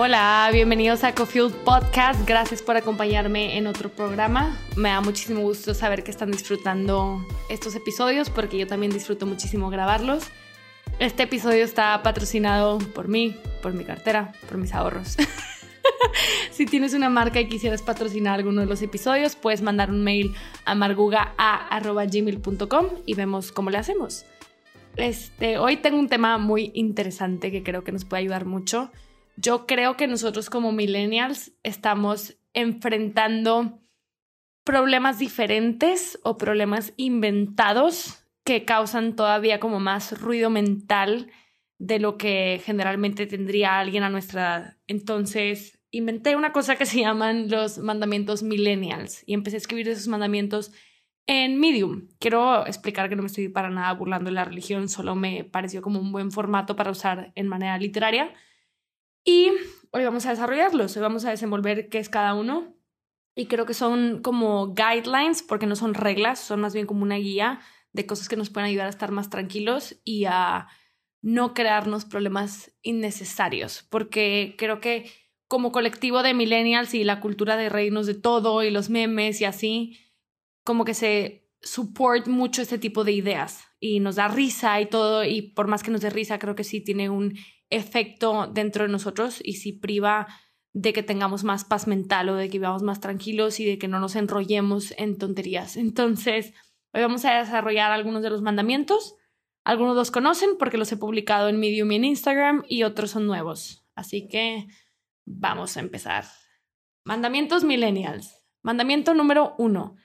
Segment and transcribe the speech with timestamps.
[0.00, 2.24] Hola, bienvenidos a Cofield Podcast.
[2.24, 4.56] Gracias por acompañarme en otro programa.
[4.76, 9.70] Me da muchísimo gusto saber que están disfrutando estos episodios porque yo también disfruto muchísimo
[9.70, 10.22] grabarlos.
[11.00, 15.16] Este episodio está patrocinado por mí, por mi cartera, por mis ahorros.
[16.52, 20.32] si tienes una marca y quisieras patrocinar alguno de los episodios, puedes mandar un mail
[20.64, 24.26] a marguga.gmail.com y vemos cómo le hacemos.
[24.94, 28.92] Este, hoy tengo un tema muy interesante que creo que nos puede ayudar mucho
[29.40, 33.80] yo creo que nosotros como millennials estamos enfrentando
[34.64, 41.30] problemas diferentes o problemas inventados que causan todavía como más ruido mental
[41.78, 44.76] de lo que generalmente tendría alguien a nuestra edad.
[44.88, 50.08] Entonces, inventé una cosa que se llaman los mandamientos millennials y empecé a escribir esos
[50.08, 50.72] mandamientos
[51.28, 52.08] en Medium.
[52.18, 55.80] Quiero explicar que no me estoy para nada burlando de la religión, solo me pareció
[55.80, 58.34] como un buen formato para usar en manera literaria.
[59.28, 59.52] Y
[59.90, 62.74] hoy vamos a desarrollarlos, hoy vamos a desenvolver qué es cada uno.
[63.34, 67.16] Y creo que son como guidelines, porque no son reglas, son más bien como una
[67.16, 67.60] guía
[67.92, 70.68] de cosas que nos pueden ayudar a estar más tranquilos y a
[71.20, 75.12] no crearnos problemas innecesarios, porque creo que
[75.46, 79.44] como colectivo de millennials y la cultura de reírnos de todo y los memes y
[79.44, 79.98] así,
[80.64, 85.24] como que se support mucho este tipo de ideas y nos da risa y todo,
[85.24, 87.36] y por más que nos dé risa, creo que sí tiene un
[87.70, 90.26] efecto dentro de nosotros y si priva
[90.72, 93.88] de que tengamos más paz mental o de que vivamos más tranquilos y de que
[93.88, 95.76] no nos enrollemos en tonterías.
[95.76, 96.52] Entonces,
[96.92, 99.16] hoy vamos a desarrollar algunos de los mandamientos.
[99.64, 103.26] Algunos los conocen porque los he publicado en Medium y en Instagram y otros son
[103.26, 103.86] nuevos.
[103.94, 104.68] Así que
[105.26, 106.24] vamos a empezar.
[107.04, 108.42] Mandamientos millennials.
[108.62, 109.96] Mandamiento número uno.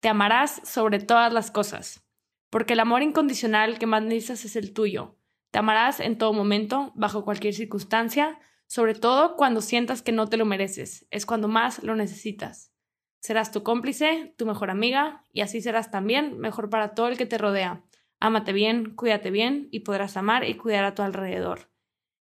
[0.00, 2.06] Te amarás sobre todas las cosas,
[2.50, 5.16] porque el amor incondicional que más necesitas es el tuyo.
[5.50, 10.36] Te amarás en todo momento, bajo cualquier circunstancia, sobre todo cuando sientas que no te
[10.36, 12.72] lo mereces, es cuando más lo necesitas.
[13.20, 17.26] Serás tu cómplice, tu mejor amiga, y así serás también mejor para todo el que
[17.26, 17.82] te rodea.
[18.20, 21.72] Ámate bien, cuídate bien, y podrás amar y cuidar a tu alrededor.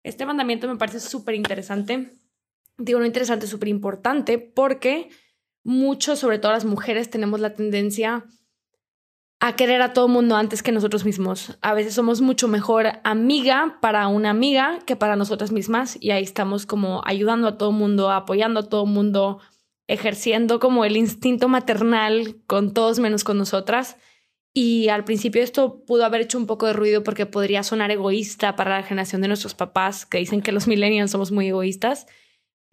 [0.03, 2.17] Este mandamiento me parece súper interesante.
[2.77, 5.09] Digo, no interesante, súper importante, porque
[5.63, 8.25] muchos, sobre todo las mujeres, tenemos la tendencia
[9.39, 11.57] a querer a todo mundo antes que nosotros mismos.
[11.61, 16.23] A veces somos mucho mejor amiga para una amiga que para nosotras mismas y ahí
[16.23, 19.39] estamos como ayudando a todo mundo, apoyando a todo mundo,
[19.87, 23.97] ejerciendo como el instinto maternal con todos menos con nosotras.
[24.53, 28.55] Y al principio esto pudo haber hecho un poco de ruido porque podría sonar egoísta
[28.55, 32.07] para la generación de nuestros papás que dicen que los millennials somos muy egoístas,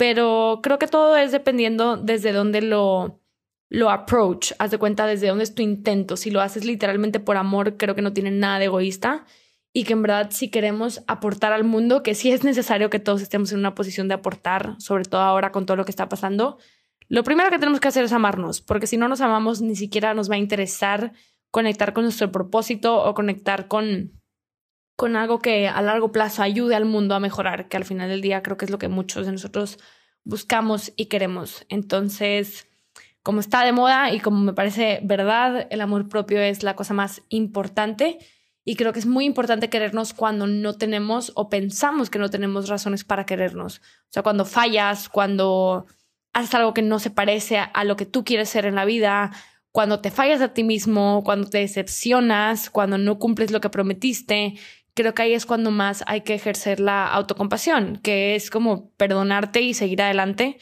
[0.01, 3.21] pero creo que todo es dependiendo desde dónde lo
[3.69, 6.17] lo approach, haz de cuenta desde dónde es tu intento.
[6.17, 9.27] Si lo haces literalmente por amor, creo que no tiene nada de egoísta
[9.75, 13.21] y que en verdad si queremos aportar al mundo, que sí es necesario que todos
[13.21, 16.57] estemos en una posición de aportar, sobre todo ahora con todo lo que está pasando,
[17.09, 20.15] lo primero que tenemos que hacer es amarnos, porque si no nos amamos ni siquiera
[20.15, 21.13] nos va a interesar
[21.51, 24.19] conectar con nuestro propósito o conectar con
[25.01, 28.21] con algo que a largo plazo ayude al mundo a mejorar, que al final del
[28.21, 29.79] día creo que es lo que muchos de nosotros
[30.25, 31.65] buscamos y queremos.
[31.71, 32.69] Entonces,
[33.23, 36.93] como está de moda y como me parece verdad, el amor propio es la cosa
[36.93, 38.19] más importante
[38.63, 42.69] y creo que es muy importante querernos cuando no tenemos o pensamos que no tenemos
[42.69, 43.79] razones para querernos.
[43.79, 45.87] O sea, cuando fallas, cuando
[46.35, 49.31] haces algo que no se parece a, lo que tú quieres ser en la vida,
[49.73, 54.59] cuando te fallas a ti mismo, cuando te decepcionas, cuando no cumples lo que prometiste,
[54.95, 59.61] creo que ahí es cuando más hay que ejercer la autocompasión, que es como perdonarte
[59.61, 60.59] y seguir adelante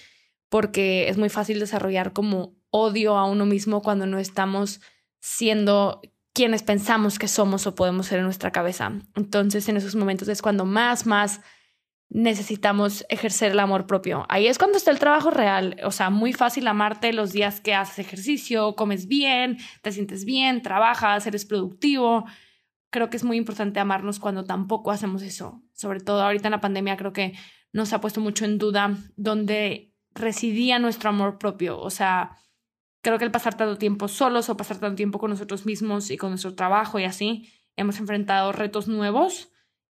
[0.49, 4.81] porque es muy fácil desarrollar como odio a uno mismo cuando no estamos
[5.21, 6.01] siendo
[6.33, 8.93] quienes pensamos que somos o podemos ser en nuestra cabeza.
[9.17, 11.41] Entonces, en esos momentos es cuando más, más
[12.11, 14.25] necesitamos ejercer el amor propio.
[14.29, 15.77] Ahí es cuando está el trabajo real.
[15.85, 20.63] O sea, muy fácil amarte los días que haces ejercicio, comes bien, te sientes bien,
[20.63, 22.25] trabajas, eres productivo.
[22.91, 25.63] Creo que es muy importante amarnos cuando tampoco hacemos eso.
[25.75, 27.35] Sobre todo ahorita en la pandemia creo que
[27.73, 31.79] nos ha puesto mucho en duda dónde residía nuestro amor propio.
[31.81, 32.37] O sea,
[33.03, 36.17] creo que el pasar tanto tiempo solos o pasar tanto tiempo con nosotros mismos y
[36.17, 39.53] con nuestro trabajo y así, hemos enfrentado retos nuevos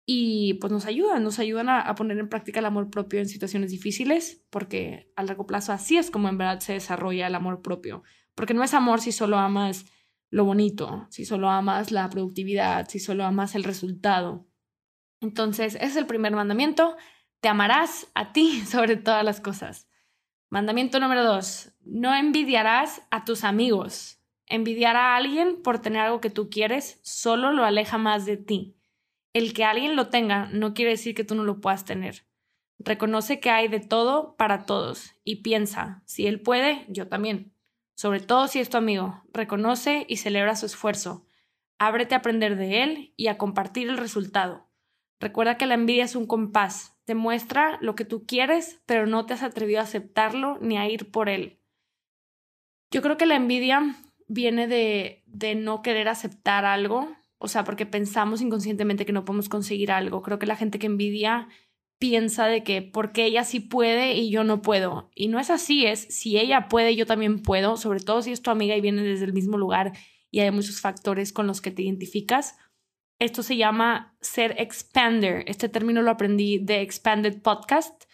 [0.07, 3.71] y pues nos ayudan, nos ayudan a, poner en práctica el amor propio en situaciones
[3.71, 8.03] difíciles, porque a largo plazo así es como en verdad se desarrolla el amor propio,
[8.35, 9.87] porque no es amor si solo amas
[10.31, 14.47] lo bonito, si solo amas la productividad, si solo amas el resultado.
[15.21, 16.97] Entonces, ese es el primer mandamiento,
[17.41, 19.89] te amarás a ti sobre todas las cosas.
[20.49, 24.19] Mandamiento número dos, no envidiarás a tus amigos.
[24.47, 28.77] Envidiar a alguien por tener algo que tú quieres solo lo aleja más de ti.
[29.33, 32.27] El que alguien lo tenga no quiere decir que tú no lo puedas tener.
[32.81, 37.55] Reconoce que hay de todo para todos y piensa, si él puede, yo también.
[38.01, 41.27] Sobre todo si es tu amigo, reconoce y celebra su esfuerzo.
[41.79, 44.71] Ábrete a aprender de él y a compartir el resultado.
[45.21, 49.27] Recuerda que la envidia es un compás, te muestra lo que tú quieres, pero no
[49.27, 51.61] te has atrevido a aceptarlo ni a ir por él.
[52.91, 53.95] Yo creo que la envidia
[54.29, 57.07] viene de, de no querer aceptar algo,
[57.37, 60.23] o sea, porque pensamos inconscientemente que no podemos conseguir algo.
[60.23, 61.49] Creo que la gente que envidia
[62.01, 65.11] piensa de que porque ella sí puede y yo no puedo.
[65.15, 68.43] Y no es así, es si ella puede, yo también puedo, sobre todo si es
[68.43, 69.93] tu amiga y viene desde el mismo lugar
[70.31, 72.57] y hay muchos factores con los que te identificas.
[73.21, 75.45] Esto se llama ser expander.
[75.47, 78.05] Este término lo aprendí de Expanded Podcast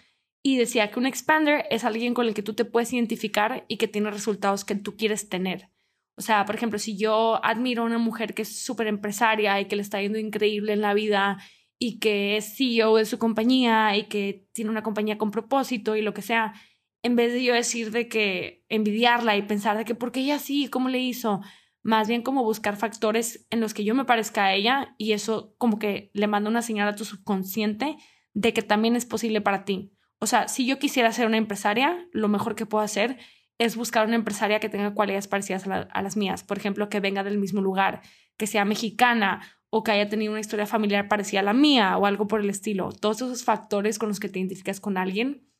[0.43, 3.77] y decía que un expander es alguien con el que tú te puedes identificar y
[3.77, 5.71] que tiene resultados que tú quieres tener.
[6.17, 9.67] O sea, por ejemplo, si yo admiro a una mujer que es súper empresaria y
[9.67, 11.39] que le está yendo increíble en la vida
[11.79, 16.03] y que es CEO de su compañía y que tiene una compañía con propósito y
[16.03, 16.55] lo que sea,
[17.03, 20.39] en vez de yo decir de que envidiarla y pensar de que por qué ella
[20.39, 21.41] sí, cómo le hizo,
[21.83, 25.55] más bien como buscar factores en los que yo me parezca a ella y eso
[25.59, 27.97] como que le manda una señal a tu subconsciente
[28.35, 29.93] de que también es posible para ti.
[30.19, 33.19] O sea, si yo quisiera ser una empresaria, lo mejor que puedo hacer
[33.59, 36.43] es buscar una empresaria que tenga cualidades parecidas a, las mías.
[36.43, 38.03] Por ejemplo, que venga del mismo lugar,
[38.37, 39.41] que sea mexicana
[39.77, 42.49] o que haya tenido una historia familiar parecida a la mía o algo por el
[42.49, 42.93] estilo.
[42.93, 45.51] Todos esos factores con los que te identificas con alguien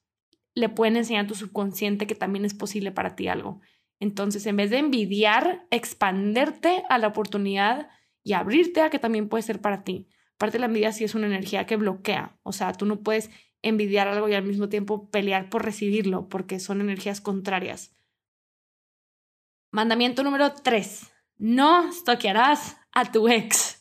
[0.55, 3.61] le pueden enseñar a tu subconsciente que también es posible para ti algo.
[4.01, 7.91] Entonces, en vez de envidiar, expanderte a la oportunidad
[8.23, 10.09] y abrirte a que también puede ser para ti.
[10.37, 12.39] Aparte, la envidia sí es una energía que bloquea.
[12.43, 13.29] O sea, tú no puedes
[13.61, 17.95] envidiar algo y al mismo tiempo pelear por recibirlo, porque son energías contrarias.
[19.73, 21.13] Mandamiento número 3.
[21.37, 23.76] No toquearás a tu ex.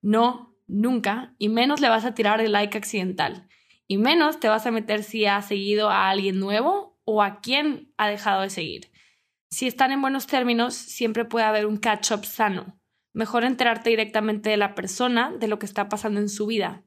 [0.00, 1.34] No, nunca.
[1.38, 3.48] Y menos le vas a tirar el like accidental.
[3.86, 7.92] Y menos te vas a meter si ha seguido a alguien nuevo o a quien
[7.96, 8.90] ha dejado de seguir.
[9.50, 12.78] Si están en buenos términos, siempre puede haber un catch-up sano.
[13.14, 16.84] Mejor enterarte directamente de la persona, de lo que está pasando en su vida.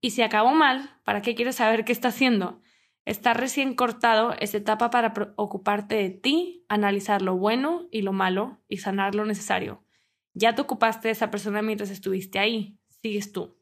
[0.00, 2.60] Y si acabó mal, ¿para qué quieres saber qué está haciendo?
[3.04, 8.60] Está recién cortado esa etapa para ocuparte de ti, analizar lo bueno y lo malo
[8.68, 9.84] y sanar lo necesario.
[10.34, 13.58] Ya te ocupaste de esa persona mientras estuviste ahí, sigues tú.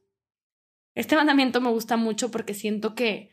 [0.95, 3.33] Este mandamiento me gusta mucho porque siento que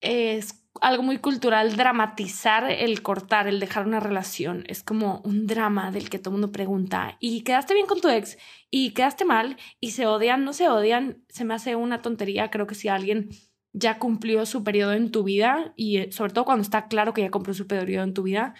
[0.00, 4.64] es algo muy cultural dramatizar el cortar, el dejar una relación.
[4.68, 8.08] Es como un drama del que todo el mundo pregunta, ¿y quedaste bien con tu
[8.08, 8.38] ex?
[8.70, 9.56] ¿Y quedaste mal?
[9.80, 10.44] ¿Y se odian?
[10.44, 11.24] ¿No se odian?
[11.28, 12.50] Se me hace una tontería.
[12.50, 13.30] Creo que si alguien
[13.72, 17.22] ya cumplió su periodo en tu vida y eh, sobre todo cuando está claro que
[17.22, 18.54] ya cumplió su periodo en tu vida,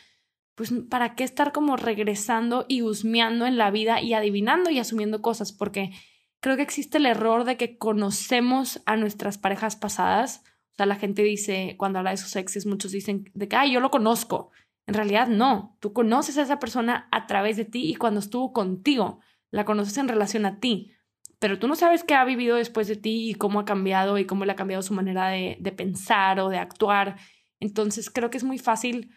[0.58, 5.22] pues ¿para qué estar como regresando y husmeando en la vida y adivinando y asumiendo
[5.22, 5.52] cosas?
[5.52, 5.92] Porque
[6.40, 10.42] creo que existe el error de que conocemos a nuestras parejas pasadas
[10.78, 13.80] sea, la gente dice, cuando habla de sus exes, muchos dicen de que, ay, yo
[13.80, 14.50] lo conozco.
[14.86, 18.52] En realidad no, tú conoces a esa persona a través de ti y cuando estuvo
[18.52, 19.20] contigo,
[19.50, 20.92] la conoces en relación a ti,
[21.38, 24.24] pero tú no sabes qué ha vivido después de ti y cómo ha cambiado y
[24.24, 27.16] cómo le ha cambiado su manera de, pensar o de actuar.
[27.60, 29.10] Entonces creo que es muy fácil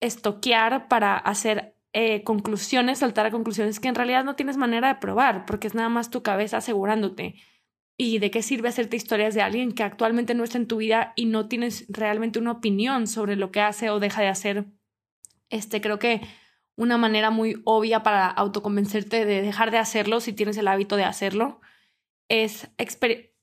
[0.00, 5.00] estoquear para hacer eh, conclusiones, saltar a conclusiones que en realidad no tienes manera de
[5.00, 7.36] probar, porque es nada más tu cabeza asegurándote
[7.98, 11.14] ¿Y de qué sirve hacerte historias de alguien que actualmente no está en tu vida
[11.16, 14.66] y no tienes realmente una opinión sobre lo que hace o deja de hacer?
[15.48, 16.20] Este, creo que
[16.76, 21.04] una manera muy obvia para autoconvencerte de dejar de hacerlo si tienes el hábito de
[21.04, 21.60] hacerlo
[22.28, 22.68] es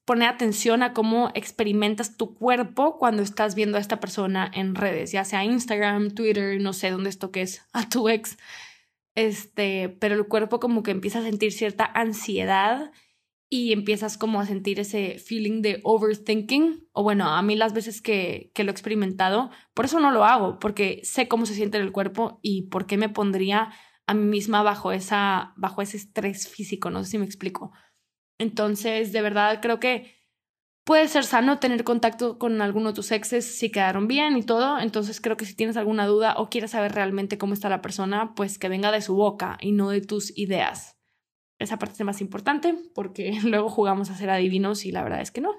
[0.06, 5.12] poner atención a cómo experimentas tu cuerpo cuando estás viendo a esta persona en redes,
[5.12, 8.38] ya sea Instagram, Twitter, no sé dónde toques a tu ex.
[9.16, 12.92] Este, pero el cuerpo como que empieza a sentir cierta ansiedad
[13.50, 18.02] y empiezas como a sentir ese feeling de overthinking, o bueno, a mí las veces
[18.02, 21.78] que, que lo he experimentado, por eso no lo hago, porque sé cómo se siente
[21.78, 23.72] en el cuerpo y por qué me pondría
[24.08, 27.72] a mí misma bajo, esa, bajo ese estrés físico, no sé si me explico.
[28.44, 30.14] Entonces, de verdad, creo que
[30.84, 34.80] puede ser sano tener contacto con alguno de tus exes si quedaron bien y todo.
[34.80, 38.36] Entonces, creo que si tienes alguna duda o quieres saber realmente cómo está la persona,
[38.36, 41.00] pues que venga de su boca y no de tus ideas.
[41.58, 45.32] Esa parte es más importante porque luego jugamos a ser adivinos y la verdad es
[45.32, 45.54] que no.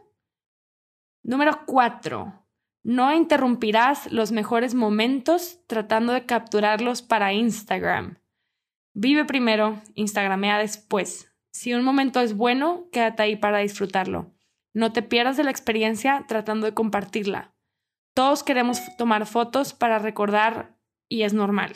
[1.22, 2.44] Número cuatro.
[2.82, 8.18] No interrumpirás los mejores momentos tratando de capturarlos para Instagram.
[8.92, 11.33] Vive primero, Instagramea después.
[11.54, 14.34] Si un momento es bueno, quédate ahí para disfrutarlo.
[14.74, 17.54] No te pierdas de la experiencia tratando de compartirla.
[18.12, 20.76] Todos queremos tomar fotos para recordar
[21.08, 21.72] y es normal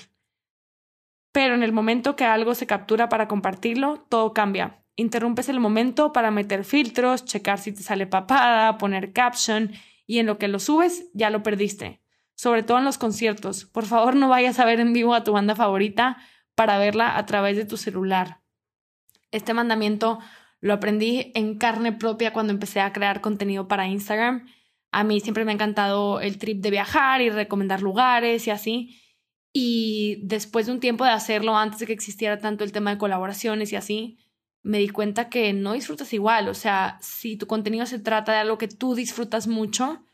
[1.39, 4.83] pero en el momento que algo se captura para compartirlo, todo cambia.
[4.97, 9.71] Interrumpes el momento para meter filtros, checar si te sale papada, poner caption
[10.05, 12.01] y en lo que lo subes ya lo perdiste.
[12.35, 13.67] Sobre todo en los conciertos.
[13.67, 16.17] Por favor, no vayas a ver en vivo a tu banda favorita
[16.57, 18.41] para verla a través de tu celular.
[19.31, 20.19] Este mandamiento
[20.61, 24.47] lo aprendí en carne propia cuando empecé a crear contenido para Instagram.
[24.91, 29.01] A mí siempre me ha encantado el trip de viajar y recomendar lugares y así.
[29.53, 32.99] Y después de un tiempo de hacerlo, antes de que existiera tanto el tema de
[32.99, 34.19] colaboraciones y así,
[34.63, 36.49] me di cuenta que no disfrutas igual.
[36.49, 40.05] O sea, si tu contenido se trata de algo que tú disfrutas mucho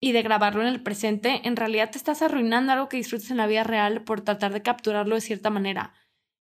[0.00, 3.36] y de grabarlo en el presente, en realidad te estás arruinando algo que disfrutas en
[3.36, 5.92] la vida real por tratar de capturarlo de cierta manera.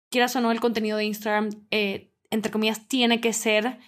[0.09, 3.79] Quieras o no, el contenido de Instagram, eh, entre comillas, tiene que ser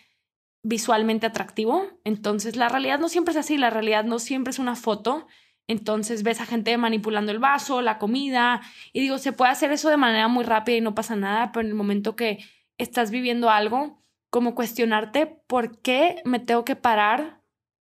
[0.64, 1.88] visualmente atractivo.
[2.04, 3.58] Entonces, la realidad no siempre es así.
[3.58, 5.28] La realidad no siempre es una foto.
[5.72, 9.90] Entonces ves a gente manipulando el vaso, la comida, y digo, se puede hacer eso
[9.90, 12.40] de manera muy rápida y no pasa nada, pero en el momento que
[12.78, 17.42] estás viviendo algo, como cuestionarte por qué me tengo que parar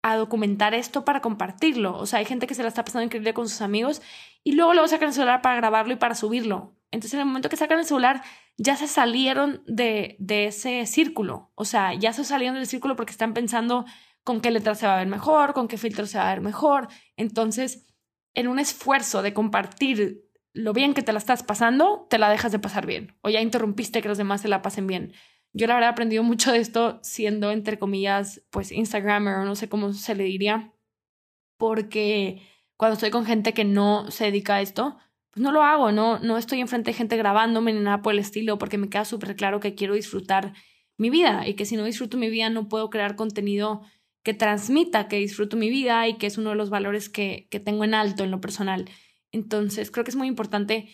[0.02, 1.98] a documentar esto para compartirlo.
[1.98, 4.02] O sea, hay gente que se la está pasando increíble con sus amigos
[4.44, 6.76] y luego luego sacan el celular para grabarlo y para subirlo.
[6.94, 8.22] Entonces, en el momento que sacan el celular,
[8.56, 11.52] ya se salieron de, de ese círculo.
[11.54, 13.84] O sea, ya se salieron del círculo porque están pensando
[14.22, 16.40] con qué letra se va a ver mejor, con qué filtro se va a ver
[16.40, 16.88] mejor.
[17.16, 17.86] Entonces,
[18.34, 20.24] en un esfuerzo de compartir
[20.54, 23.40] lo bien que te la estás pasando, te la dejas de pasar bien o ya
[23.40, 25.12] interrumpiste que los demás se la pasen bien.
[25.52, 29.54] Yo la verdad he aprendido mucho de esto siendo, entre comillas, pues Instagramer o no
[29.56, 30.72] sé cómo se le diría,
[31.58, 32.42] porque
[32.76, 34.96] cuando estoy con gente que no se dedica a esto,
[35.34, 38.20] pues no lo hago, no, no estoy enfrente de gente grabándome ni nada por el
[38.20, 40.54] estilo, porque me queda súper claro que quiero disfrutar
[40.96, 43.82] mi vida y que si no disfruto mi vida no puedo crear contenido
[44.22, 47.58] que transmita que disfruto mi vida y que es uno de los valores que, que
[47.58, 48.88] tengo en alto en lo personal.
[49.32, 50.88] Entonces, creo que es muy importante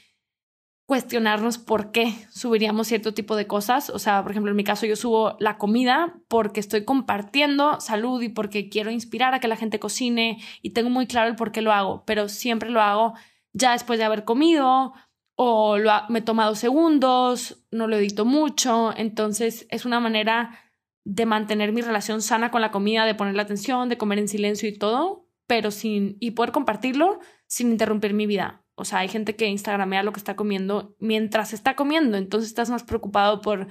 [0.86, 3.90] cuestionarnos por qué subiríamos cierto tipo de cosas.
[3.90, 8.20] O sea, por ejemplo, en mi caso yo subo la comida porque estoy compartiendo salud
[8.22, 11.52] y porque quiero inspirar a que la gente cocine y tengo muy claro el por
[11.52, 13.14] qué lo hago, pero siempre lo hago
[13.52, 14.92] ya después de haber comido
[15.36, 20.58] o lo me toma dos segundos, no lo edito mucho, entonces es una manera
[21.04, 24.68] de mantener mi relación sana con la comida, de ponerle atención, de comer en silencio
[24.68, 28.64] y todo, pero sin y poder compartirlo sin interrumpir mi vida.
[28.74, 32.70] O sea, hay gente que Instagramea lo que está comiendo mientras está comiendo, entonces estás
[32.70, 33.66] más preocupado por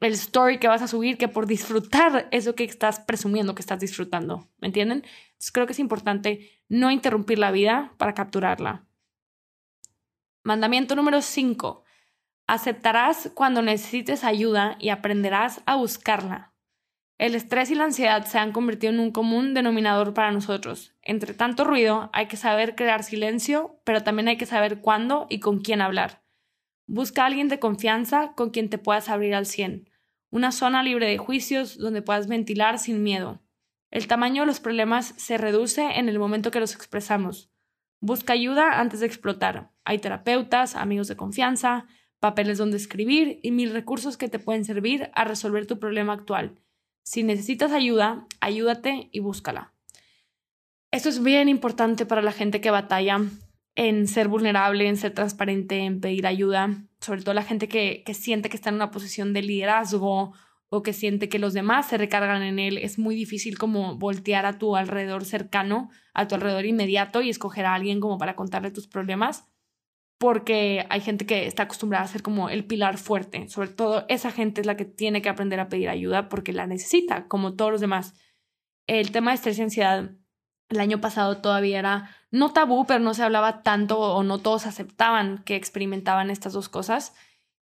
[0.00, 3.80] el story que vas a subir que por disfrutar eso que estás presumiendo que estás
[3.80, 5.04] disfrutando, ¿me entienden?
[5.32, 8.86] Entonces creo que es importante no interrumpir la vida para capturarla.
[10.44, 11.84] Mandamiento número 5.
[12.48, 16.52] Aceptarás cuando necesites ayuda y aprenderás a buscarla.
[17.16, 20.96] El estrés y la ansiedad se han convertido en un común denominador para nosotros.
[21.00, 25.38] Entre tanto ruido, hay que saber crear silencio, pero también hay que saber cuándo y
[25.38, 26.24] con quién hablar.
[26.88, 29.90] Busca a alguien de confianza con quien te puedas abrir al 100.
[30.30, 33.44] Una zona libre de juicios donde puedas ventilar sin miedo.
[33.92, 37.51] El tamaño de los problemas se reduce en el momento que los expresamos.
[38.02, 39.70] Busca ayuda antes de explotar.
[39.84, 41.86] Hay terapeutas, amigos de confianza,
[42.18, 46.58] papeles donde escribir y mil recursos que te pueden servir a resolver tu problema actual.
[47.04, 49.72] Si necesitas ayuda, ayúdate y búscala.
[50.90, 53.20] Esto es bien importante para la gente que batalla
[53.76, 58.14] en ser vulnerable, en ser transparente, en pedir ayuda, sobre todo la gente que, que
[58.14, 60.32] siente que está en una posición de liderazgo
[60.74, 64.46] o que siente que los demás se recargan en él, es muy difícil como voltear
[64.46, 68.70] a tu alrededor cercano, a tu alrededor inmediato y escoger a alguien como para contarle
[68.70, 69.44] tus problemas
[70.16, 73.48] porque hay gente que está acostumbrada a ser como el pilar fuerte.
[73.48, 76.66] Sobre todo esa gente es la que tiene que aprender a pedir ayuda porque la
[76.66, 78.14] necesita, como todos los demás.
[78.86, 80.12] El tema de estrés y ansiedad
[80.70, 84.64] el año pasado todavía era no tabú, pero no se hablaba tanto o no todos
[84.66, 87.14] aceptaban que experimentaban estas dos cosas.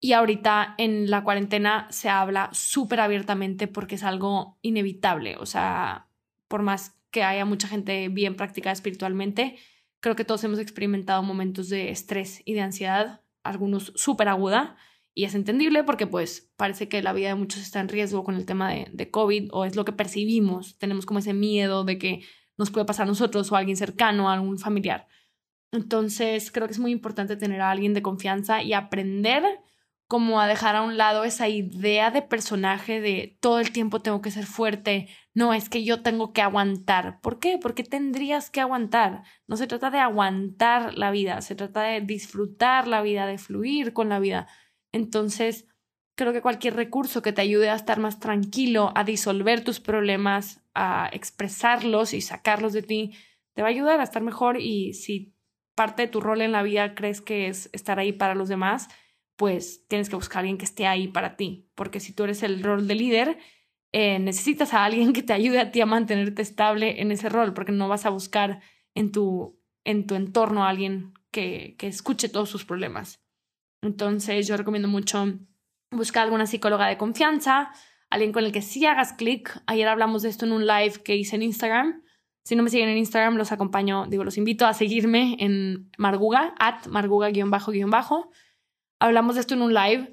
[0.04, 5.37] Y ahorita en la cuarentena se habla súper abiertamente porque es algo inevitable.
[5.38, 6.08] O sea,
[6.49, 9.56] por más que haya mucha gente bien practicada espiritualmente,
[10.04, 14.76] Creo que todos hemos experimentado momentos de estrés y de ansiedad, algunos súper aguda,
[15.14, 18.34] y es entendible porque pues parece que la vida de muchos está en riesgo con
[18.34, 21.96] el tema de, de, COVID o es lo que percibimos, tenemos como ese miedo de
[21.96, 22.20] que
[22.58, 25.08] nos puede pasar a nosotros o a alguien cercano, a algún familiar.
[25.73, 29.42] Entonces creo que es muy importante tener a alguien de confianza y aprender
[30.06, 34.20] como a dejar a un lado esa idea de personaje de todo el tiempo tengo
[34.20, 37.20] que ser fuerte, no es que yo tengo que aguantar.
[37.20, 37.58] ¿Por qué?
[37.61, 39.23] Porque tendrías que aguantar.
[39.46, 43.92] No se trata de aguantar la vida, se trata de disfrutar la vida, de fluir
[43.92, 44.46] con la vida.
[44.92, 45.66] Entonces,
[46.14, 50.62] creo que cualquier recurso que te ayude a estar más tranquilo, a disolver tus problemas,
[50.75, 53.16] a expresarlos y sacarlos de ti,
[53.54, 55.34] te va a ayudar a estar mejor y si
[55.75, 58.88] parte de tu rol en la vida crees que es estar ahí para los demás,
[59.37, 62.43] pues tienes que buscar a alguien que esté ahí para ti, porque si tú eres
[62.43, 63.38] el rol de líder,
[63.93, 67.55] eh, necesitas a alguien que te ayude a ti a mantenerte estable en ese rol,
[67.55, 68.61] porque no vas a buscar
[68.95, 73.25] en tu, en tu entorno a alguien que, que escuche todos sus problemas.
[73.83, 75.38] Entonces yo recomiendo mucho
[75.91, 77.71] buscar alguna psicóloga de confianza,
[78.11, 79.61] alguien con el que sí hagas clic.
[79.67, 82.03] Ayer hablamos de esto en un live que hice en Instagram.
[82.45, 86.55] Si no me siguen en Instagram, los acompaño, digo, los invito a seguirme en Marguga,
[86.59, 88.31] at Marguga-bajo.
[88.99, 90.13] Hablamos de esto en un live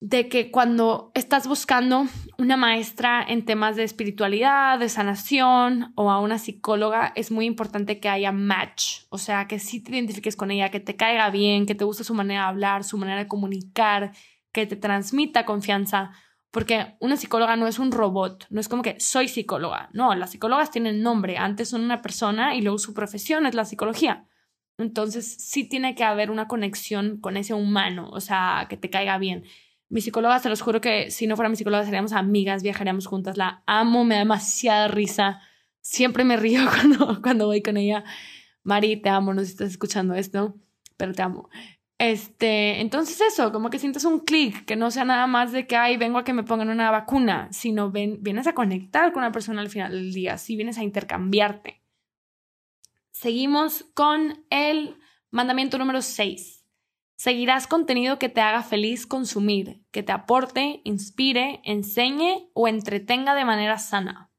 [0.00, 2.06] de que cuando estás buscando
[2.38, 8.00] una maestra en temas de espiritualidad, de sanación o a una psicóloga, es muy importante
[8.00, 11.66] que haya match, o sea, que sí te identifiques con ella, que te caiga bien,
[11.66, 14.12] que te guste su manera de hablar, su manera de comunicar,
[14.52, 16.12] que te transmita confianza,
[16.50, 20.30] porque una psicóloga no es un robot, no es como que soy psicóloga, no, las
[20.30, 24.26] psicólogas tienen nombre, antes son una persona y luego su profesión es la psicología.
[24.80, 29.18] Entonces sí tiene que haber una conexión con ese humano, o sea, que te caiga
[29.18, 29.44] bien.
[29.88, 33.36] Mi psicóloga, se los juro que si no fuera mi psicóloga seríamos amigas, viajaríamos juntas.
[33.36, 35.40] La amo, me da demasiada risa.
[35.80, 38.04] Siempre me río cuando, cuando voy con ella.
[38.62, 40.56] Mari, te amo, no sé si estás escuchando esto,
[40.96, 41.48] pero te amo.
[41.98, 45.76] Este, entonces eso, como que sientes un clic, que no sea nada más de que,
[45.76, 49.32] ay, vengo a que me pongan una vacuna, sino ven, vienes a conectar con una
[49.32, 51.79] persona al final del día, si vienes a intercambiarte.
[53.20, 54.96] Seguimos con el
[55.30, 56.66] mandamiento número 6.
[57.18, 63.44] Seguirás contenido que te haga feliz consumir, que te aporte, inspire, enseñe o entretenga de
[63.44, 64.32] manera sana.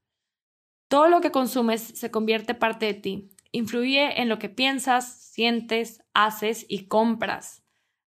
[0.88, 3.30] Todo lo que consumes se convierte parte de ti.
[3.52, 7.64] Influye en lo que piensas, sientes, haces y compras.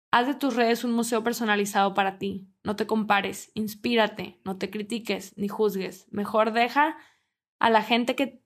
[0.09, 2.49] Haz de tus redes un museo personalizado para ti.
[2.63, 6.07] No te compares, inspírate, no te critiques ni juzgues.
[6.09, 6.97] Mejor deja
[7.59, 8.42] a la gente que...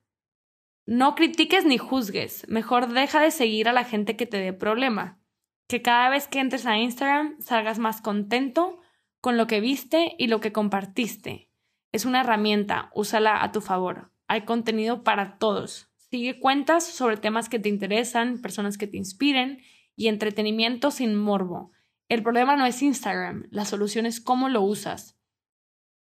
[0.87, 2.47] No critiques ni juzgues.
[2.47, 5.19] Mejor deja de seguir a la gente que te dé problema
[5.67, 8.79] que cada vez que entres a Instagram salgas más contento
[9.19, 11.51] con lo que viste y lo que compartiste.
[11.91, 14.11] Es una herramienta, úsala a tu favor.
[14.27, 15.89] Hay contenido para todos.
[16.09, 19.59] Sigue cuentas sobre temas que te interesan, personas que te inspiren
[19.95, 21.71] y entretenimiento sin morbo.
[22.07, 25.16] El problema no es Instagram, la solución es cómo lo usas.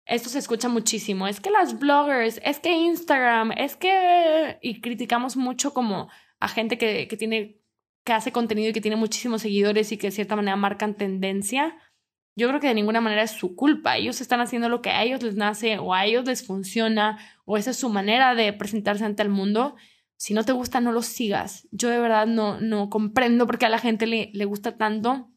[0.05, 1.29] Esto se escucha muchísimo.
[1.29, 4.59] Es que las bloggers, es que Instagram, es que...
[4.61, 6.09] Y criticamos mucho como
[6.41, 7.63] a gente que, que tiene
[8.05, 11.77] que hace contenido y que tiene muchísimos seguidores y que de cierta manera marcan tendencia,
[12.35, 13.97] yo creo que de ninguna manera es su culpa.
[13.97, 17.57] Ellos están haciendo lo que a ellos les nace o a ellos les funciona o
[17.57, 19.77] esa es su manera de presentarse ante el mundo.
[20.17, 21.69] Si no te gusta, no lo sigas.
[21.73, 25.31] Yo de verdad no, no comprendo por qué a la gente le, le gusta tanto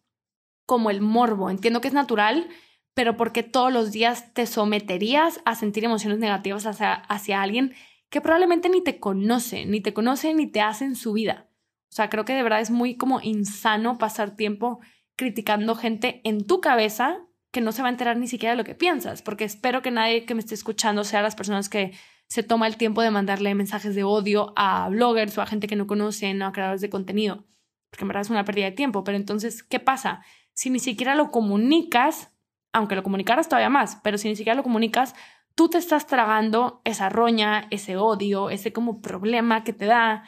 [0.65, 1.49] como el morbo.
[1.49, 2.47] Entiendo que es natural,
[2.95, 7.73] pero porque todos los días te someterías a sentir emociones negativas hacia, hacia alguien
[8.09, 11.47] que probablemente ni te conoce, ni te conoce ni te hace en su vida.
[11.89, 14.79] O sea, creo que de verdad es muy como insano pasar tiempo
[15.17, 17.19] criticando gente en tu cabeza
[17.51, 19.91] que no se va a enterar ni siquiera de lo que piensas, porque espero que
[19.91, 21.93] nadie que me esté escuchando sea las personas que
[22.27, 25.75] se toma el tiempo de mandarle mensajes de odio a bloggers o a gente que
[25.75, 27.45] no conocen o a creadores de contenido,
[27.89, 29.03] porque en verdad es una pérdida de tiempo.
[29.03, 30.21] Pero entonces, ¿qué pasa?
[30.53, 32.34] Si ni siquiera lo comunicas,
[32.75, 35.15] aunque lo comunicaras todavía más, pero si ni siquiera lo comunicas,
[35.55, 40.23] tú te estás tragando esa roña, ese odio, ese como problema que te da.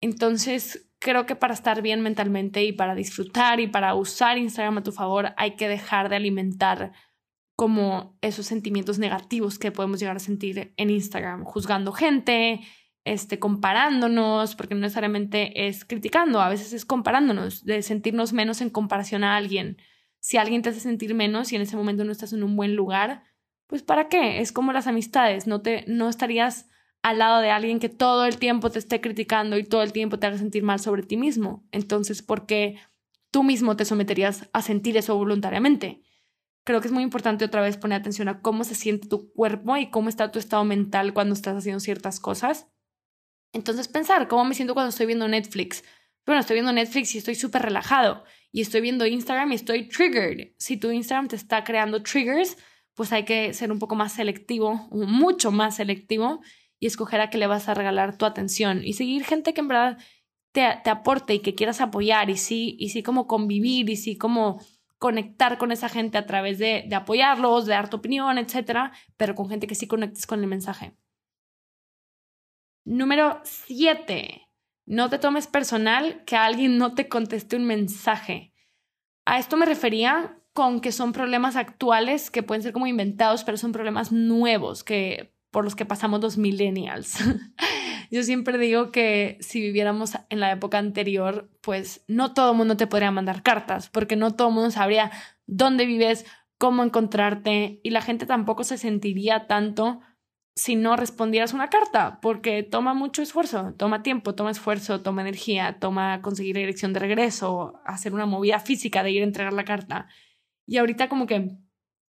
[0.00, 4.82] Entonces, creo que para estar bien mentalmente y para disfrutar y para usar Instagram a
[4.84, 6.92] tu favor hay que dejar de alimentar
[7.56, 12.60] como esos sentimientos negativos que podemos llegar a sentir en Instagram, juzgando gente,
[13.04, 18.70] este, comparándonos, porque no necesariamente es criticando, a veces es comparándonos, de sentirnos menos en
[18.70, 19.76] comparación a alguien.
[20.20, 22.76] Si alguien te hace sentir menos y en ese momento no estás en un buen
[22.76, 23.24] lugar,
[23.66, 24.40] pues ¿para qué?
[24.40, 26.68] Es como las amistades, no te no estarías
[27.02, 30.18] al lado de alguien que todo el tiempo te esté criticando y todo el tiempo
[30.18, 31.66] te haga sentir mal sobre ti mismo.
[31.72, 32.76] Entonces, ¿por qué
[33.30, 36.02] tú mismo te someterías a sentir eso voluntariamente?
[36.64, 39.76] Creo que es muy importante otra vez poner atención a cómo se siente tu cuerpo
[39.76, 42.68] y cómo está tu estado mental cuando estás haciendo ciertas cosas.
[43.52, 45.82] Entonces, pensar cómo me siento cuando estoy viendo Netflix.
[46.26, 48.24] Bueno, estoy viendo Netflix y estoy súper relajado.
[48.52, 50.52] Y estoy viendo Instagram y estoy triggered.
[50.58, 52.56] Si tu Instagram te está creando triggers,
[52.94, 56.40] pues hay que ser un poco más selectivo, mucho más selectivo
[56.78, 59.68] y escoger a qué le vas a regalar tu atención y seguir gente que en
[59.68, 59.98] verdad
[60.52, 64.16] te, te aporte y que quieras apoyar y sí, y sí como convivir y sí
[64.16, 64.60] como
[64.98, 69.34] conectar con esa gente a través de, de apoyarlos, de dar tu opinión, etcétera, pero
[69.34, 70.94] con gente que sí conectes con el mensaje.
[72.84, 74.49] Número 7.
[74.90, 78.52] No te tomes personal que alguien no te conteste un mensaje.
[79.24, 83.56] A esto me refería con que son problemas actuales que pueden ser como inventados, pero
[83.56, 87.18] son problemas nuevos que por los que pasamos los millennials.
[88.10, 92.76] Yo siempre digo que si viviéramos en la época anterior, pues no todo el mundo
[92.76, 95.12] te podría mandar cartas, porque no todo el mundo sabría
[95.46, 96.26] dónde vives,
[96.58, 100.00] cómo encontrarte y la gente tampoco se sentiría tanto
[100.54, 105.78] si no respondieras una carta, porque toma mucho esfuerzo, toma tiempo, toma esfuerzo, toma energía,
[105.78, 110.08] toma conseguir dirección de regreso, hacer una movida física de ir a entregar la carta.
[110.66, 111.56] Y ahorita como que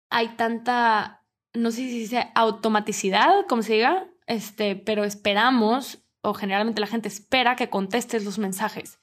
[0.10, 6.34] hay tanta, no sé si se dice automaticidad, como se diga, este, pero esperamos, o
[6.34, 9.00] generalmente la gente espera que contestes los mensajes.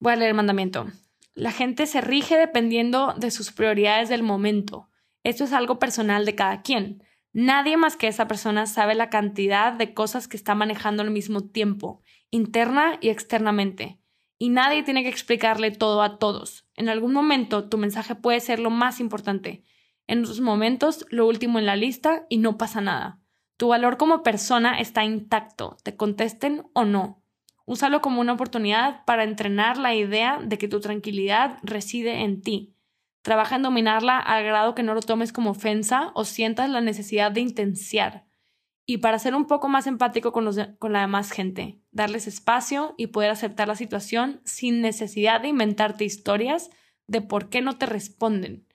[0.00, 0.86] Voy a leer el mandamiento.
[1.34, 4.90] La gente se rige dependiendo de sus prioridades del momento.
[5.24, 7.02] Esto es algo personal de cada quien.
[7.32, 11.42] Nadie más que esa persona sabe la cantidad de cosas que está manejando al mismo
[11.42, 14.00] tiempo, interna y externamente.
[14.38, 16.66] Y nadie tiene que explicarle todo a todos.
[16.74, 19.64] En algún momento tu mensaje puede ser lo más importante.
[20.06, 23.20] En otros momentos lo último en la lista y no pasa nada.
[23.56, 27.22] Tu valor como persona está intacto, te contesten o no.
[27.66, 32.74] Úsalo como una oportunidad para entrenar la idea de que tu tranquilidad reside en ti.
[33.28, 37.30] Trabaja en dominarla al grado que no lo tomes como ofensa o sientas la necesidad
[37.30, 38.24] de intenciar.
[38.86, 43.08] Y para ser un poco más empático con, con la demás gente, darles espacio y
[43.08, 46.70] poder aceptar la situación sin necesidad de inventarte historias
[47.06, 48.66] de por qué no te responden.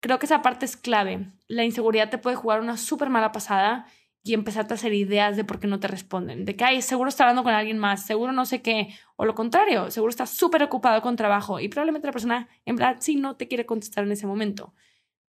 [0.00, 1.30] Creo que esa parte es clave.
[1.46, 3.86] La inseguridad te puede jugar una súper mala pasada
[4.26, 6.46] y empezarte a hacer ideas de por qué no te responden.
[6.46, 9.34] De que, ay, seguro está hablando con alguien más, seguro no sé qué, o lo
[9.34, 13.36] contrario, seguro está súper ocupado con trabajo y probablemente la persona en verdad sí no
[13.36, 14.74] te quiere contestar en ese momento.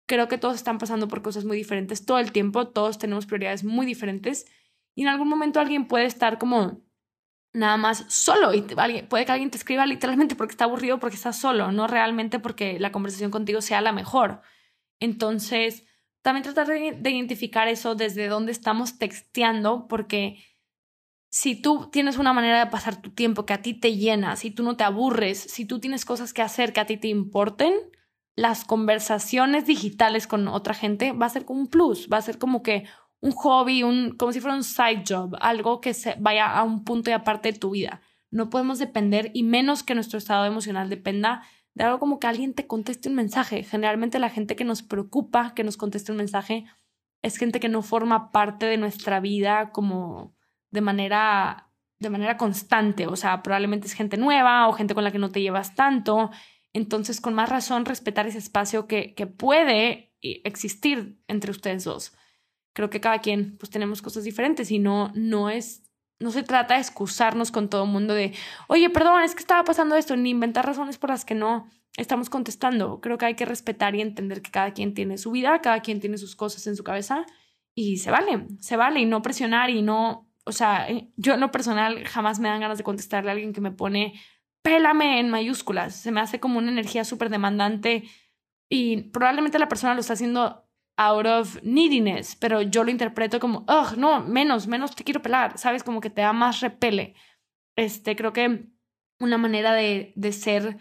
[0.07, 3.65] Creo que todos están pasando por cosas muy diferentes todo el tiempo, todos tenemos prioridades
[3.65, 4.45] muy diferentes
[4.95, 6.81] y en algún momento alguien puede estar como
[7.51, 11.33] nada más solo y puede que alguien te escriba literalmente porque está aburrido, porque está
[11.33, 14.41] solo, no realmente porque la conversación contigo sea la mejor.
[15.01, 15.85] Entonces,
[16.25, 20.43] también tratar de, identificar eso desde dónde estamos texteando, porque
[21.29, 24.49] si tú tienes una manera de pasar tu tiempo que a ti te llena, si
[24.49, 27.75] tú no te aburres, si tú tienes cosas que hacer que a ti te importen,
[28.35, 32.39] las conversaciones digitales con otra gente va a ser como un plus, va a ser
[32.39, 32.87] como que
[33.21, 36.83] un hobby, un, como si fuera un side job, algo que se vaya a un
[36.83, 38.01] punto y aparte de tu vida.
[38.31, 41.43] No podemos depender, y menos que nuestro estado emocional dependa
[41.75, 43.63] de algo como que alguien te conteste un mensaje.
[43.63, 46.65] Generalmente la gente que nos preocupa que nos conteste un mensaje
[47.21, 50.35] es gente que no forma parte de nuestra vida como
[50.71, 55.11] de manera de manera constante, o sea, probablemente es gente nueva o gente con la
[55.11, 56.29] que no te llevas tanto,
[56.73, 62.13] entonces con más razón respetar ese espacio que, que puede existir entre ustedes dos.
[62.73, 65.84] Creo que cada quien pues tenemos cosas diferentes y no, no es
[66.19, 68.33] no se trata de excusarnos con todo el mundo de,
[68.67, 72.29] oye, perdón, es que estaba pasando esto, ni inventar razones por las que no estamos
[72.29, 73.01] contestando.
[73.01, 75.99] Creo que hay que respetar y entender que cada quien tiene su vida, cada quien
[75.99, 77.25] tiene sus cosas en su cabeza
[77.73, 81.41] y se vale, se vale y no presionar y no, o sea, eh, yo en
[81.41, 84.13] lo personal jamás me dan ganas de contestarle a alguien que me pone
[84.61, 88.03] pélame en mayúsculas, se me hace como una energía súper demandante
[88.67, 90.64] y probablemente la persona lo está haciendo
[90.97, 95.57] out of neediness, pero yo lo interpreto como, oh, no, menos, menos te quiero pelar,
[95.57, 95.83] ¿sabes?
[95.83, 97.15] Como que te da más repele.
[97.75, 98.69] Este, creo que
[99.19, 100.77] una manera de, de ser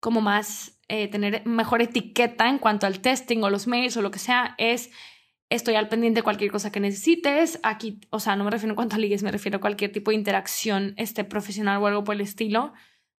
[0.00, 4.10] como más, eh, tener mejor etiqueta en cuanto al testing o los mails o lo
[4.10, 4.90] que sea es
[5.50, 7.58] estoy al pendiente de cualquier cosa que necesites.
[7.62, 10.10] Aquí, o sea, no me refiero en cuanto a ligues, me refiero a cualquier tipo
[10.10, 12.72] de interacción este, profesional o algo por el estilo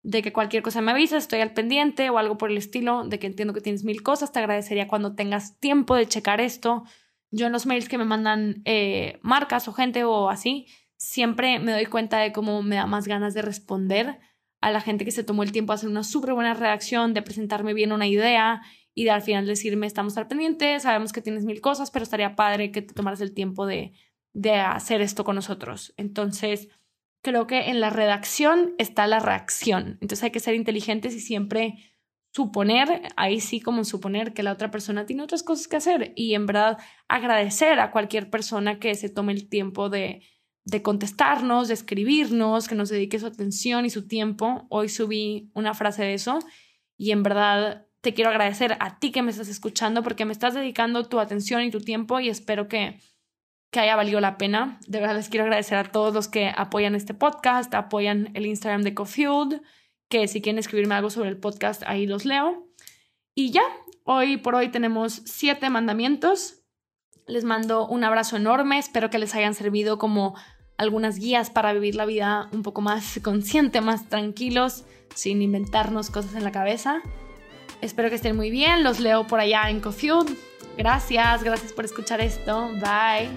[0.02, 3.18] de que cualquier cosa me avisas, estoy al pendiente o algo por el estilo, de
[3.18, 6.84] que entiendo que tienes mil cosas, te agradecería cuando tengas tiempo de checar esto.
[7.30, 11.72] Yo en los mails que me mandan eh, marcas o gente o así, siempre me
[11.72, 14.18] doy cuenta de cómo me da más ganas de responder
[14.60, 17.22] a la gente que se tomó el tiempo de hacer una súper buena redacción, de
[17.22, 18.62] presentarme bien una idea
[18.94, 22.34] y de al final decirme estamos al pendiente, sabemos que tienes mil cosas, pero estaría
[22.34, 23.92] padre que te tomaras el tiempo de,
[24.32, 25.94] de hacer esto con nosotros.
[25.96, 26.68] Entonces,
[27.22, 29.98] creo que en la redacción está la reacción.
[30.00, 31.74] Entonces hay que ser inteligentes y siempre
[32.32, 36.34] suponer, ahí sí como suponer que la otra persona tiene otras cosas que hacer y
[36.34, 36.78] en verdad
[37.08, 40.22] agradecer a cualquier persona que se tome el tiempo de,
[40.64, 44.66] de contestarnos, de escribirnos, que nos dedique su atención y su tiempo.
[44.68, 46.38] Hoy subí una frase de eso
[46.96, 50.54] y en verdad te quiero agradecer a ti que me estás escuchando porque me estás
[50.54, 53.00] dedicando tu atención y tu tiempo y espero que
[53.70, 54.78] que haya valido la pena.
[54.86, 58.82] De verdad les quiero agradecer a todos los que apoyan este podcast, apoyan el Instagram
[58.82, 59.62] de Cofield,
[60.08, 62.66] que si quieren escribirme algo sobre el podcast, ahí los leo.
[63.34, 63.62] Y ya,
[64.04, 66.62] hoy por hoy tenemos siete mandamientos.
[67.26, 70.34] Les mando un abrazo enorme, espero que les hayan servido como
[70.78, 76.34] algunas guías para vivir la vida un poco más consciente, más tranquilos, sin inventarnos cosas
[76.34, 77.02] en la cabeza.
[77.82, 80.36] Espero que estén muy bien, los leo por allá en Cofield.
[80.78, 82.70] Gracias, gracias por escuchar esto.
[82.74, 83.30] Bye.